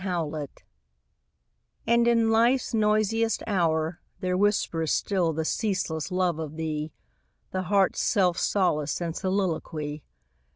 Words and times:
25 0.01 0.47
And 1.85 2.07
in 2.07 2.31
Life's 2.31 2.73
noisiest 2.73 3.43
hour 3.45 3.99
There 4.19 4.35
whispers 4.35 4.91
still 4.91 5.31
the 5.31 5.45
ceaseless 5.45 6.09
love 6.11 6.39
of 6.39 6.55
thee, 6.55 6.91
The 7.51 7.61
heart's 7.61 8.01
self 8.01 8.39
solace} 8.39 8.99
and 9.01 9.15
soliloquy. 9.15 10.03